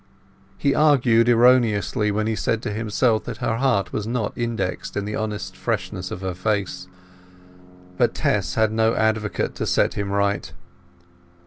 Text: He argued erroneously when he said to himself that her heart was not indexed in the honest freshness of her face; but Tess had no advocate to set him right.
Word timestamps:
He 0.57 0.73
argued 0.73 1.29
erroneously 1.29 2.09
when 2.09 2.25
he 2.25 2.35
said 2.35 2.63
to 2.63 2.73
himself 2.73 3.25
that 3.25 3.37
her 3.37 3.57
heart 3.57 3.93
was 3.93 4.07
not 4.07 4.35
indexed 4.35 4.97
in 4.97 5.05
the 5.05 5.13
honest 5.15 5.55
freshness 5.55 6.09
of 6.09 6.21
her 6.21 6.33
face; 6.33 6.87
but 7.99 8.15
Tess 8.15 8.55
had 8.55 8.71
no 8.71 8.95
advocate 8.95 9.53
to 9.53 9.67
set 9.67 9.93
him 9.93 10.09
right. 10.11 10.53